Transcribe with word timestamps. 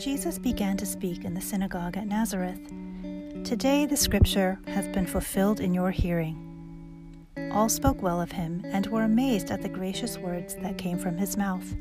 Jesus 0.00 0.38
began 0.38 0.78
to 0.78 0.86
speak 0.86 1.26
in 1.26 1.34
the 1.34 1.42
synagogue 1.42 1.98
at 1.98 2.06
Nazareth. 2.06 2.58
Today 3.44 3.84
the 3.84 3.98
scripture 3.98 4.58
has 4.66 4.88
been 4.88 5.04
fulfilled 5.04 5.60
in 5.60 5.74
your 5.74 5.90
hearing. 5.90 7.28
All 7.52 7.68
spoke 7.68 8.00
well 8.00 8.18
of 8.18 8.32
him 8.32 8.62
and 8.64 8.86
were 8.86 9.02
amazed 9.02 9.50
at 9.50 9.60
the 9.60 9.68
gracious 9.68 10.16
words 10.16 10.54
that 10.62 10.78
came 10.78 10.96
from 10.96 11.18
his 11.18 11.36
mouth. 11.36 11.76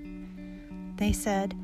They 0.98 1.13
said, 1.13 1.55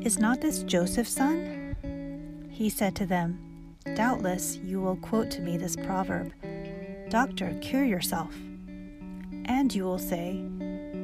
Is 0.00 0.16
not 0.16 0.40
this 0.40 0.62
Joseph's 0.62 1.10
son? 1.10 2.46
He 2.52 2.70
said 2.70 2.94
to 2.96 3.06
them, 3.06 3.40
Doubtless 3.96 4.58
you 4.58 4.80
will 4.80 4.96
quote 4.96 5.32
to 5.32 5.42
me 5.42 5.56
this 5.56 5.74
proverb 5.74 6.32
Doctor, 7.08 7.58
cure 7.60 7.84
yourself. 7.84 8.32
And 9.46 9.74
you 9.74 9.82
will 9.82 9.98
say, 9.98 10.40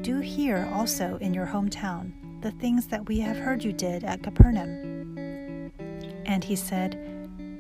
Do 0.03 0.21
here 0.21 0.71
also 0.73 1.19
in 1.21 1.35
your 1.35 1.47
hometown 1.47 2.13
the 2.41 2.53
things 2.53 2.87
that 2.89 3.09
we 3.09 3.19
have 3.21 3.37
heard 3.37 3.65
you 3.65 3.73
did 3.73 4.05
at 4.05 4.23
Capernaum. 4.23 4.92
And 6.27 6.45
he 6.45 6.57
said, 6.57 6.99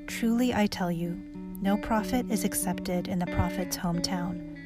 Truly 0.06 0.54
I 0.54 0.66
tell 0.66 0.90
you, 0.90 1.20
no 1.60 1.76
prophet 1.76 2.26
is 2.30 2.44
accepted 2.44 3.08
in 3.08 3.18
the 3.18 3.26
prophet's 3.26 3.76
hometown. 3.76 4.56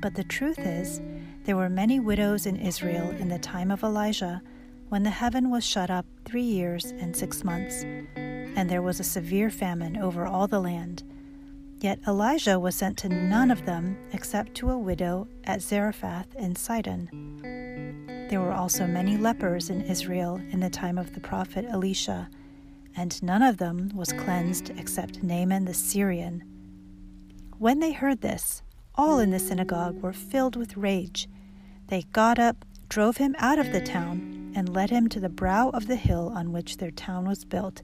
But 0.00 0.14
the 0.14 0.24
truth 0.24 0.58
is, 0.58 1.00
there 1.44 1.56
were 1.56 1.68
many 1.68 2.00
widows 2.00 2.46
in 2.46 2.56
Israel 2.56 3.10
in 3.10 3.28
the 3.28 3.38
time 3.38 3.70
of 3.70 3.82
Elijah, 3.82 4.42
when 4.88 5.02
the 5.02 5.10
heaven 5.10 5.50
was 5.50 5.64
shut 5.64 5.90
up 5.90 6.06
three 6.24 6.42
years 6.42 6.86
and 6.86 7.16
six 7.16 7.44
months, 7.44 7.84
and 8.14 8.68
there 8.68 8.82
was 8.82 9.00
a 9.00 9.04
severe 9.04 9.50
famine 9.50 9.96
over 9.96 10.26
all 10.26 10.46
the 10.46 10.60
land. 10.60 11.02
Yet 11.80 11.98
Elijah 12.06 12.60
was 12.60 12.76
sent 12.76 12.96
to 12.98 13.08
none 13.08 13.50
of 13.50 13.66
them 13.66 13.96
except 14.12 14.54
to 14.56 14.70
a 14.70 14.78
widow 14.78 15.26
at 15.44 15.62
Zarephath 15.62 16.34
in 16.36 16.54
Sidon. 16.54 17.08
There 18.30 18.40
were 18.40 18.52
also 18.52 18.86
many 18.86 19.16
lepers 19.16 19.68
in 19.68 19.82
Israel 19.82 20.40
in 20.50 20.60
the 20.60 20.70
time 20.70 20.96
of 20.96 21.12
the 21.14 21.20
prophet 21.20 21.64
Elisha, 21.68 22.30
and 22.96 23.22
none 23.22 23.42
of 23.42 23.58
them 23.58 23.90
was 23.94 24.12
cleansed 24.12 24.70
except 24.70 25.22
Naaman 25.22 25.64
the 25.64 25.74
Syrian. 25.74 26.44
When 27.58 27.80
they 27.80 27.92
heard 27.92 28.20
this, 28.20 28.62
all 28.94 29.18
in 29.18 29.30
the 29.30 29.38
synagogue 29.38 30.02
were 30.02 30.12
filled 30.12 30.56
with 30.56 30.76
rage. 30.76 31.28
They 31.88 32.02
got 32.12 32.38
up, 32.38 32.64
drove 32.88 33.16
him 33.16 33.34
out 33.38 33.58
of 33.58 33.72
the 33.72 33.80
town, 33.80 34.52
and 34.54 34.68
led 34.68 34.90
him 34.90 35.08
to 35.08 35.20
the 35.20 35.28
brow 35.28 35.70
of 35.70 35.86
the 35.86 35.96
hill 35.96 36.32
on 36.34 36.52
which 36.52 36.76
their 36.76 36.90
town 36.90 37.26
was 37.26 37.44
built, 37.44 37.82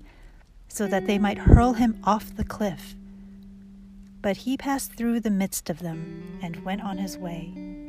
so 0.69 0.87
that 0.87 1.07
they 1.07 1.19
might 1.19 1.39
hurl 1.39 1.75
him 1.75 1.99
off 2.05 2.37
the 2.37 2.45
cliff. 2.45 2.95
But 4.21 4.39
he 4.39 4.57
passed 4.57 4.93
through 4.93 5.21
the 5.21 5.31
midst 5.31 5.71
of 5.71 5.79
them 5.79 6.39
and 6.43 6.65
went 6.65 6.83
on 6.83 6.99
his 6.99 7.17
way. 7.17 7.88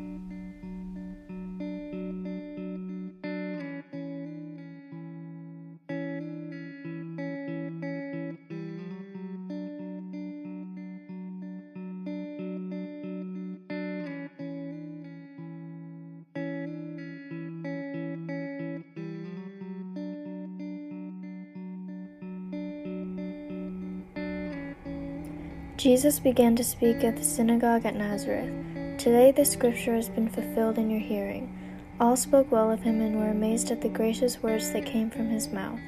Jesus 25.79 26.19
began 26.19 26.57
to 26.57 26.63
speak 26.65 27.05
at 27.05 27.15
the 27.15 27.23
synagogue 27.23 27.85
at 27.85 27.95
Nazareth. 27.95 28.51
Today 28.97 29.31
the 29.31 29.45
scripture 29.45 29.95
has 29.95 30.09
been 30.09 30.27
fulfilled 30.27 30.77
in 30.77 30.89
your 30.89 30.99
hearing. 30.99 31.57
All 32.01 32.17
spoke 32.17 32.51
well 32.51 32.69
of 32.69 32.81
him 32.81 32.99
and 32.99 33.17
were 33.17 33.29
amazed 33.29 33.71
at 33.71 33.79
the 33.79 33.87
gracious 33.87 34.43
words 34.43 34.73
that 34.73 34.85
came 34.85 35.09
from 35.09 35.29
his 35.29 35.47
mouth. 35.47 35.79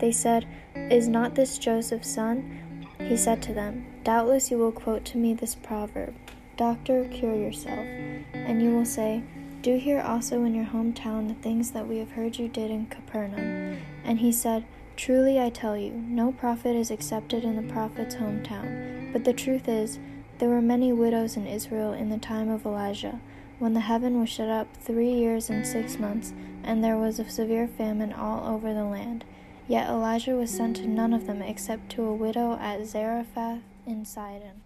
They 0.00 0.10
said, 0.10 0.48
Is 0.74 1.06
not 1.06 1.36
this 1.36 1.58
Joseph's 1.58 2.10
son? 2.10 2.88
He 2.98 3.16
said 3.16 3.40
to 3.42 3.54
them, 3.54 3.86
Doubtless 4.02 4.50
you 4.50 4.58
will 4.58 4.72
quote 4.72 5.04
to 5.04 5.16
me 5.16 5.32
this 5.32 5.54
proverb 5.54 6.16
Doctor, 6.56 7.04
cure 7.04 7.36
yourself. 7.36 7.86
And 8.34 8.60
you 8.60 8.70
will 8.70 8.84
say, 8.84 9.22
Do 9.62 9.78
here 9.78 10.00
also 10.00 10.42
in 10.42 10.56
your 10.56 10.66
hometown 10.66 11.28
the 11.28 11.34
things 11.34 11.70
that 11.70 11.86
we 11.86 11.98
have 11.98 12.10
heard 12.10 12.36
you 12.36 12.48
did 12.48 12.72
in 12.72 12.86
Capernaum. 12.86 13.78
And 14.02 14.18
he 14.18 14.32
said, 14.32 14.64
Truly 14.96 15.38
I 15.38 15.50
tell 15.50 15.76
you, 15.76 15.92
no 15.92 16.32
prophet 16.32 16.74
is 16.74 16.90
accepted 16.90 17.44
in 17.44 17.54
the 17.54 17.72
prophet's 17.72 18.16
hometown. 18.16 18.85
But 19.16 19.24
the 19.24 19.32
truth 19.32 19.66
is, 19.66 19.98
there 20.36 20.50
were 20.50 20.60
many 20.60 20.92
widows 20.92 21.38
in 21.38 21.46
Israel 21.46 21.94
in 21.94 22.10
the 22.10 22.18
time 22.18 22.50
of 22.50 22.66
Elijah, 22.66 23.18
when 23.58 23.72
the 23.72 23.80
heaven 23.80 24.20
was 24.20 24.28
shut 24.28 24.50
up 24.50 24.68
three 24.76 25.10
years 25.10 25.48
and 25.48 25.66
six 25.66 25.98
months, 25.98 26.34
and 26.62 26.84
there 26.84 26.98
was 26.98 27.18
a 27.18 27.30
severe 27.30 27.66
famine 27.66 28.12
all 28.12 28.46
over 28.46 28.74
the 28.74 28.84
land. 28.84 29.24
Yet 29.68 29.88
Elijah 29.88 30.36
was 30.36 30.50
sent 30.50 30.76
to 30.76 30.86
none 30.86 31.14
of 31.14 31.26
them 31.26 31.40
except 31.40 31.88
to 31.92 32.02
a 32.02 32.12
widow 32.12 32.58
at 32.60 32.84
Zarephath 32.84 33.62
in 33.86 34.04
Sidon. 34.04 34.60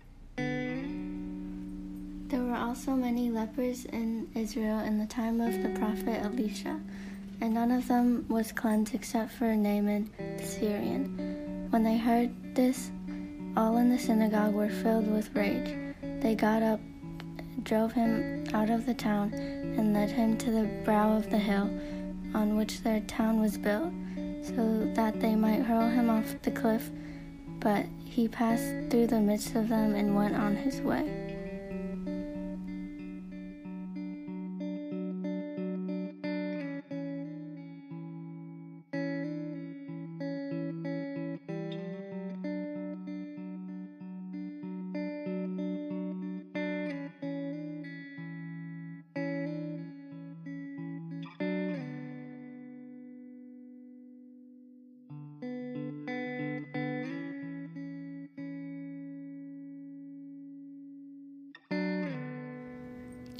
There 2.27 2.43
were 2.43 2.56
also 2.56 2.97
many 2.97 3.31
lepers 3.31 3.84
in 3.84 4.27
Israel 4.34 4.81
in 4.81 4.99
the 4.99 5.06
time 5.06 5.41
of 5.41 5.62
the 5.62 5.69
prophet 5.78 6.25
Elisha, 6.25 6.81
and 7.41 7.55
none 7.55 7.71
of 7.71 7.87
them 7.87 8.27
was 8.28 8.50
cleansed 8.50 8.97
except 8.97 9.31
for 9.31 9.55
Naaman 9.55 10.10
the 10.19 10.44
Syrian. 10.44 11.69
When 11.71 11.84
they 11.84 11.99
heard 11.99 12.33
this, 12.56 12.91
all 13.56 13.77
in 13.77 13.91
the 13.91 13.99
synagogue 13.99 14.55
were 14.55 14.69
filled 14.69 15.11
with 15.11 15.34
rage. 15.34 15.77
They 16.22 16.34
got 16.34 16.62
up, 16.62 16.81
drove 17.62 17.93
him 17.93 18.44
out 18.55 18.71
of 18.71 18.87
the 18.87 18.94
town, 18.94 19.33
and 19.34 19.93
led 19.93 20.11
him 20.11 20.37
to 20.38 20.50
the 20.50 20.65
brow 20.84 21.16
of 21.16 21.31
the 21.31 21.38
hill 21.38 21.71
on 22.34 22.56
which 22.56 22.83
their 22.83 23.00
town 23.00 23.41
was 23.41 23.59
built, 23.59 23.93
so 24.43 24.91
that 24.94 25.21
they 25.21 25.34
might 25.34 25.62
hurl 25.62 25.89
him 25.89 26.09
off 26.10 26.34
the 26.43 26.50
cliff. 26.50 26.91
But 27.59 27.87
he 28.05 28.28
passed 28.28 28.91
through 28.91 29.09
the 29.09 29.21
midst 29.21 29.55
of 29.55 29.69
them 29.69 29.94
and 29.94 30.15
went 30.15 30.34
on 30.34 30.56
his 30.56 30.81
way. 30.81 31.19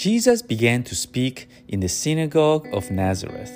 Jesus 0.00 0.41
began 0.41 0.83
to 0.84 0.94
speak 0.94 1.47
in 1.69 1.81
the 1.81 1.88
synagogue 1.88 2.66
of 2.72 2.91
Nazareth. 2.91 3.53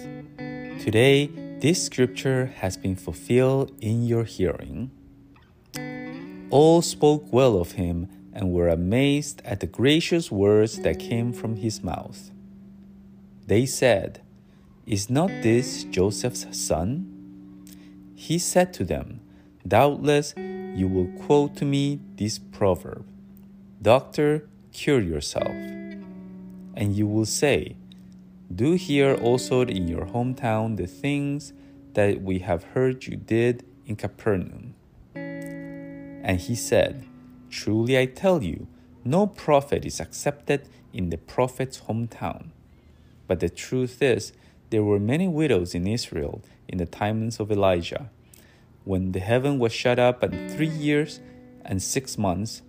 Today, 0.78 1.30
this 1.62 1.82
scripture 1.82 2.52
has 2.56 2.76
been 2.76 2.96
fulfilled 2.96 3.72
in 3.80 4.04
your 4.04 4.24
hearing. 4.24 4.90
All 6.50 6.82
spoke 6.82 7.32
well 7.32 7.56
of 7.56 7.80
him 7.80 8.10
and 8.34 8.52
were 8.52 8.68
amazed 8.68 9.40
at 9.46 9.60
the 9.60 9.66
gracious 9.66 10.30
words 10.30 10.80
that 10.80 10.98
came 10.98 11.32
from 11.32 11.56
his 11.56 11.82
mouth. 11.82 12.30
They 13.46 13.64
said, 13.64 14.20
Is 14.84 15.08
not 15.08 15.30
this 15.40 15.84
Joseph's 15.84 16.44
son? 16.54 17.08
He 18.14 18.38
said 18.38 18.74
to 18.74 18.84
them, 18.84 19.22
Doubtless 19.66 20.34
you 20.36 20.88
will 20.88 21.08
quote 21.24 21.56
to 21.56 21.64
me 21.64 22.00
this 22.16 22.38
proverb 22.38 23.06
Doctor, 23.80 24.46
cure 24.72 25.00
yourself 25.00 25.56
and 26.76 26.94
you 26.94 27.06
will 27.06 27.26
say, 27.26 27.76
Do 28.54 28.74
here 28.74 29.14
also 29.14 29.62
in 29.62 29.88
your 29.88 30.06
hometown 30.06 30.76
the 30.76 30.86
things 30.86 31.52
that 31.94 32.22
we 32.22 32.40
have 32.40 32.64
heard 32.64 33.06
you 33.06 33.16
did 33.16 33.64
in 33.86 33.96
Capernaum. 33.96 34.74
And 35.14 36.40
he 36.40 36.54
said, 36.54 37.06
Truly 37.50 37.98
I 37.98 38.06
tell 38.06 38.42
you, 38.42 38.66
no 39.04 39.26
prophet 39.26 39.84
is 39.84 40.00
accepted 40.00 40.68
in 40.92 41.10
the 41.10 41.18
prophet's 41.18 41.82
hometown. 41.82 42.48
But 43.26 43.40
the 43.40 43.48
truth 43.48 44.02
is, 44.02 44.32
there 44.70 44.82
were 44.82 44.98
many 44.98 45.28
widows 45.28 45.74
in 45.74 45.86
Israel 45.86 46.42
in 46.68 46.78
the 46.78 46.86
times 46.86 47.38
of 47.38 47.52
Elijah, 47.52 48.10
when 48.84 49.12
the 49.12 49.20
heaven 49.20 49.58
was 49.58 49.72
shut 49.72 49.98
up 49.98 50.24
in 50.24 50.48
three 50.48 50.68
years 50.68 51.20
and 51.64 51.82
six 51.82 52.18
months. 52.18 52.62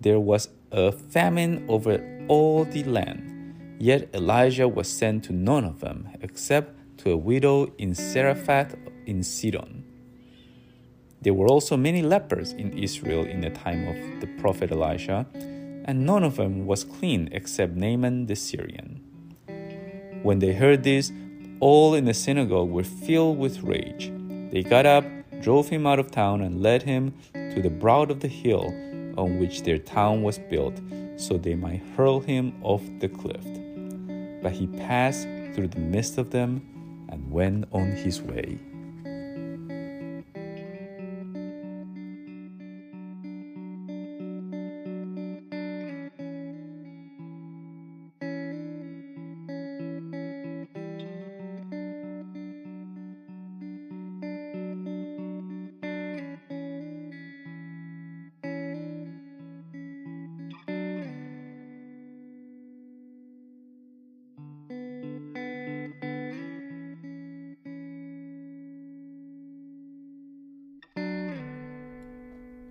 There 0.00 0.20
was 0.20 0.48
a 0.72 0.92
famine 0.92 1.64
over 1.68 2.00
all 2.28 2.64
the 2.64 2.84
land. 2.84 3.76
Yet 3.78 4.08
Elijah 4.12 4.68
was 4.68 4.88
sent 4.88 5.24
to 5.24 5.32
none 5.32 5.64
of 5.64 5.80
them, 5.80 6.08
except 6.20 6.74
to 6.98 7.12
a 7.12 7.16
widow 7.16 7.72
in 7.78 7.94
Zarephath 7.94 8.74
in 9.06 9.22
Sidon. 9.22 9.84
There 11.22 11.34
were 11.34 11.46
also 11.46 11.76
many 11.76 12.02
lepers 12.02 12.52
in 12.52 12.76
Israel 12.76 13.24
in 13.24 13.40
the 13.40 13.50
time 13.50 13.86
of 13.88 14.20
the 14.20 14.26
prophet 14.40 14.70
Elisha, 14.70 15.26
and 15.84 16.04
none 16.04 16.22
of 16.22 16.36
them 16.36 16.66
was 16.66 16.84
clean 16.84 17.28
except 17.32 17.74
Naaman 17.74 18.26
the 18.26 18.36
Syrian. 18.36 19.00
When 20.22 20.40
they 20.40 20.52
heard 20.52 20.82
this, 20.82 21.12
all 21.60 21.94
in 21.94 22.04
the 22.04 22.14
synagogue 22.14 22.70
were 22.70 22.84
filled 22.84 23.38
with 23.38 23.62
rage. 23.62 24.12
They 24.50 24.62
got 24.62 24.86
up, 24.86 25.04
drove 25.40 25.68
him 25.68 25.86
out 25.86 25.98
of 25.98 26.10
town, 26.10 26.40
and 26.40 26.62
led 26.62 26.82
him 26.82 27.14
to 27.32 27.62
the 27.62 27.70
brow 27.70 28.02
of 28.02 28.20
the 28.20 28.28
hill 28.28 28.72
on 29.18 29.38
which 29.38 29.62
their 29.64 29.78
town 29.78 30.22
was 30.22 30.38
built, 30.38 30.80
so 31.16 31.36
they 31.36 31.54
might 31.54 31.82
hurl 31.96 32.20
him 32.20 32.54
off 32.62 32.82
the 33.00 33.08
cliff. 33.08 33.44
But 34.42 34.52
he 34.52 34.66
passed 34.68 35.24
through 35.54 35.68
the 35.68 35.80
midst 35.80 36.16
of 36.16 36.30
them 36.30 36.62
and 37.10 37.30
went 37.30 37.66
on 37.72 37.90
his 37.90 38.22
way. 38.22 38.58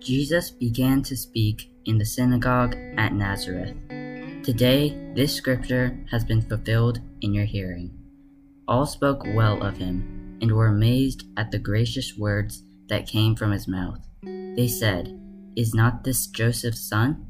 Jesus 0.08 0.50
began 0.50 1.02
to 1.02 1.14
speak 1.14 1.70
in 1.84 1.98
the 1.98 2.04
synagogue 2.06 2.74
at 2.96 3.12
Nazareth. 3.12 3.76
Today, 4.42 5.12
this 5.14 5.34
scripture 5.34 6.02
has 6.10 6.24
been 6.24 6.40
fulfilled 6.40 7.00
in 7.20 7.34
your 7.34 7.44
hearing. 7.44 7.90
All 8.66 8.86
spoke 8.86 9.22
well 9.34 9.62
of 9.62 9.76
him 9.76 10.38
and 10.40 10.50
were 10.50 10.68
amazed 10.68 11.24
at 11.36 11.50
the 11.50 11.58
gracious 11.58 12.16
words 12.16 12.62
that 12.88 13.06
came 13.06 13.36
from 13.36 13.52
his 13.52 13.68
mouth. 13.68 14.00
They 14.22 14.66
said, 14.66 15.12
Is 15.56 15.74
not 15.74 16.04
this 16.04 16.26
Joseph's 16.26 16.88
son? 16.88 17.26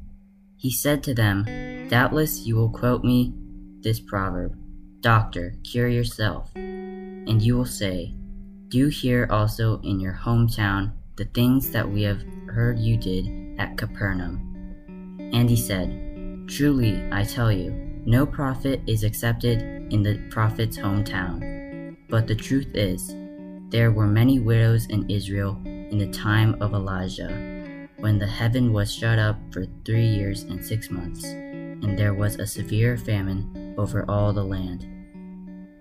He 0.56 0.70
said 0.70 1.02
to 1.02 1.14
them, 1.14 1.88
Doubtless 1.88 2.46
you 2.46 2.54
will 2.54 2.70
quote 2.70 3.02
me 3.02 3.34
this 3.80 3.98
proverb 3.98 4.56
Doctor, 5.00 5.56
cure 5.64 5.88
yourself. 5.88 6.52
And 6.54 7.42
you 7.42 7.56
will 7.56 7.66
say, 7.66 8.14
Do 8.68 8.86
here 8.86 9.26
also 9.30 9.80
in 9.80 9.98
your 9.98 10.14
hometown 10.14 10.92
the 11.16 11.24
things 11.24 11.72
that 11.72 11.90
we 11.90 12.04
have 12.04 12.22
heard 12.48 12.78
you 12.78 12.96
did 12.96 13.56
at 13.58 13.76
Capernaum. 13.76 14.40
And 15.32 15.48
he 15.48 15.56
said, 15.56 16.46
Truly, 16.48 17.06
I 17.12 17.24
tell 17.24 17.52
you, 17.52 17.70
no 18.06 18.24
prophet 18.24 18.80
is 18.86 19.04
accepted 19.04 19.60
in 19.92 20.02
the 20.02 20.18
prophet's 20.30 20.78
hometown. 20.78 21.96
But 22.08 22.26
the 22.26 22.34
truth 22.34 22.74
is, 22.74 23.14
there 23.70 23.90
were 23.90 24.06
many 24.06 24.38
widows 24.38 24.86
in 24.86 25.10
Israel 25.10 25.60
in 25.64 25.98
the 25.98 26.10
time 26.10 26.56
of 26.62 26.72
Elijah, 26.72 27.86
when 27.98 28.18
the 28.18 28.26
heaven 28.26 28.72
was 28.72 28.92
shut 28.92 29.18
up 29.18 29.36
for 29.52 29.66
three 29.84 30.06
years 30.06 30.44
and 30.44 30.64
six 30.64 30.90
months, 30.90 31.24
and 31.24 31.98
there 31.98 32.14
was 32.14 32.36
a 32.36 32.46
severe 32.46 32.96
famine 32.96 33.74
over 33.76 34.04
all 34.08 34.32
the 34.32 34.44
land. 34.44 34.86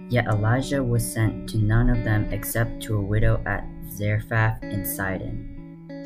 Yet 0.09 0.27
Elijah 0.27 0.83
was 0.83 1.09
sent 1.09 1.49
to 1.49 1.57
none 1.57 1.89
of 1.89 2.03
them 2.03 2.27
except 2.31 2.81
to 2.83 2.97
a 2.97 3.01
widow 3.01 3.41
at 3.45 3.65
Zarephath 3.89 4.61
in 4.63 4.85
Sidon. 4.85 5.56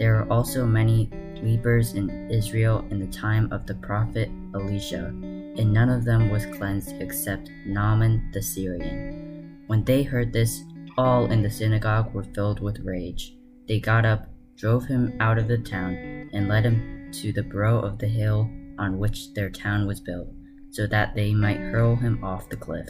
There 0.01 0.15
were 0.15 0.33
also 0.33 0.65
many 0.65 1.11
lepers 1.43 1.93
in 1.93 2.09
Israel 2.31 2.83
in 2.89 2.99
the 2.99 3.15
time 3.15 3.47
of 3.51 3.67
the 3.67 3.75
prophet 3.75 4.31
Elisha, 4.55 5.05
and 5.05 5.71
none 5.71 5.89
of 5.89 6.05
them 6.05 6.31
was 6.31 6.47
cleansed 6.47 6.99
except 6.99 7.51
Naaman 7.67 8.31
the 8.33 8.41
Syrian. 8.41 9.61
When 9.67 9.83
they 9.83 10.01
heard 10.01 10.33
this, 10.33 10.63
all 10.97 11.31
in 11.31 11.43
the 11.43 11.51
synagogue 11.51 12.15
were 12.15 12.23
filled 12.23 12.61
with 12.61 12.83
rage. 12.83 13.35
They 13.67 13.79
got 13.79 14.03
up, 14.03 14.27
drove 14.57 14.85
him 14.85 15.15
out 15.19 15.37
of 15.37 15.47
the 15.47 15.59
town, 15.59 15.93
and 16.33 16.47
led 16.47 16.65
him 16.65 17.11
to 17.21 17.31
the 17.31 17.43
brow 17.43 17.77
of 17.77 17.99
the 17.99 18.07
hill 18.07 18.49
on 18.79 18.97
which 18.97 19.35
their 19.35 19.51
town 19.51 19.85
was 19.85 19.99
built, 19.99 20.29
so 20.71 20.87
that 20.87 21.13
they 21.13 21.35
might 21.35 21.59
hurl 21.59 21.95
him 21.95 22.23
off 22.23 22.49
the 22.49 22.57
cliff. 22.57 22.89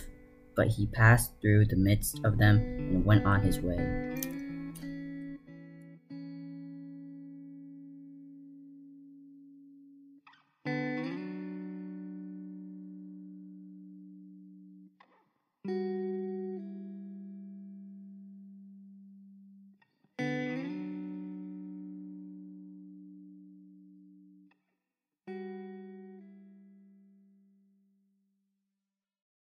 But 0.55 0.69
he 0.69 0.87
passed 0.87 1.33
through 1.41 1.65
the 1.65 1.75
midst 1.75 2.21
of 2.23 2.37
them 2.37 2.59
and 2.59 3.03
went 3.03 3.25
on 3.25 3.41
his 3.41 3.59
way. 3.59 4.30